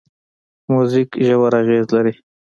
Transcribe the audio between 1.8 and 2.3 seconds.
لري.